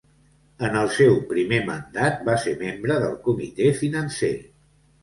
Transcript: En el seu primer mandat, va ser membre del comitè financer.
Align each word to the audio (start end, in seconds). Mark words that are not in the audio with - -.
En 0.69 0.77
el 0.79 0.89
seu 0.95 1.13
primer 1.35 1.59
mandat, 1.69 2.19
va 2.31 2.39
ser 2.47 2.57
membre 2.65 2.99
del 3.07 3.17
comitè 3.29 3.73
financer. 3.85 4.35